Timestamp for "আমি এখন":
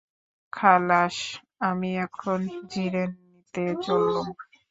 1.61-2.39